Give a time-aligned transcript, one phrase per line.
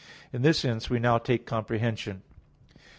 [0.33, 2.23] In this sense we now take comprehension.